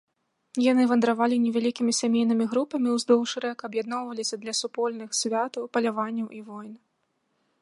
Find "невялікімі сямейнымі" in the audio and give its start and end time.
1.43-2.45